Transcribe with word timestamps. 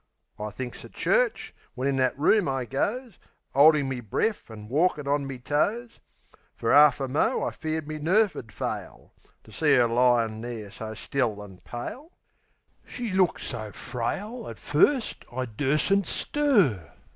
I 0.39 0.49
thinks 0.49 0.83
of 0.83 0.93
church, 0.93 1.53
when 1.75 1.87
in 1.87 1.97
that 1.97 2.17
room 2.17 2.49
I 2.49 2.65
goes, 2.65 3.19
'Oldin' 3.53 3.87
me 3.87 3.99
breaf 4.01 4.49
an' 4.49 4.67
walkin' 4.67 5.07
on 5.07 5.27
me 5.27 5.37
toes. 5.37 5.99
Fer 6.55 6.73
'arf 6.73 6.99
a 6.99 7.07
mo' 7.07 7.43
I 7.43 7.51
feared 7.51 7.87
me 7.87 7.99
nerve 7.99 8.35
'ud 8.35 8.51
fail 8.51 9.13
To 9.43 9.51
see 9.51 9.75
'er 9.77 9.85
lying 9.87 10.41
there 10.41 10.71
so 10.71 10.95
still 10.95 11.43
an' 11.43 11.59
pale. 11.59 12.13
She 12.87 13.11
looks 13.13 13.45
so 13.45 13.71
frail, 13.71 14.47
at 14.49 14.57
first, 14.57 15.23
I 15.31 15.45
dursn't 15.45 16.07
stir. 16.07 16.93